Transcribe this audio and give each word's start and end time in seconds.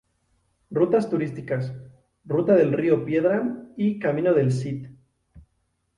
Rutas 0.71 1.11
Turísticas: 1.11 1.73
Ruta 2.25 2.55
del 2.55 2.73
Río 2.73 3.05
Piedra 3.05 3.67
y 3.77 3.99
Camino 3.99 4.33
del 4.33 4.51
Cid. 4.51 4.87